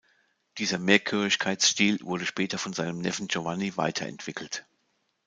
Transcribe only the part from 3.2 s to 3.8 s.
Giovanni